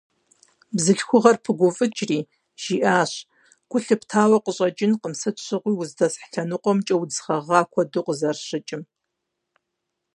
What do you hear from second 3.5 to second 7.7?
«Гу лъыптауэ къыщӀэкӀынкъым сыт щыгъуи уздэсхь лъэныкъуэмкӀэ удз гъэгъа